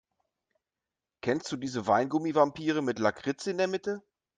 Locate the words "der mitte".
3.59-4.01